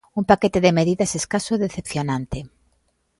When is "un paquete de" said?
0.19-0.75